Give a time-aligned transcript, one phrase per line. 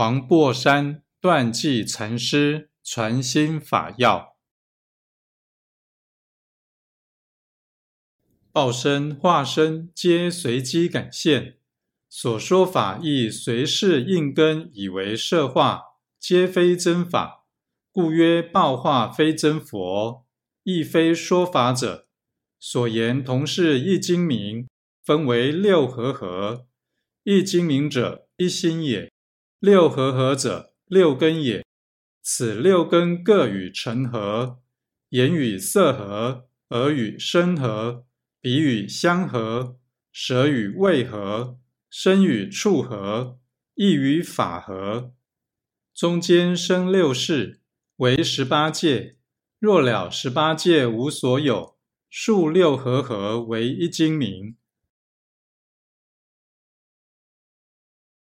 [0.00, 4.34] 黄檗山断际禅师传心法要：
[8.50, 11.58] 报身化身皆随机感现，
[12.08, 15.82] 所说法亦随事应根以为设化，
[16.18, 17.44] 皆非真法，
[17.92, 20.24] 故曰报化非真佛，
[20.62, 22.08] 亦非说法者。
[22.58, 24.66] 所言同是一精明，
[25.04, 26.66] 分为六合合，
[27.24, 29.12] 一精明者一心也。
[29.60, 31.62] 六合合者，六根也。
[32.22, 34.62] 此六根各与成合，
[35.10, 38.06] 眼与色合，耳与声合，
[38.40, 39.78] 鼻与香合，
[40.10, 41.58] 舌与味合，
[41.90, 43.38] 身与触合，
[43.74, 45.12] 意与法合。
[45.94, 47.60] 中间生六事，
[47.96, 49.18] 为十八界。
[49.58, 51.76] 若了十八界无所有，
[52.08, 54.56] 数六合合为一精明。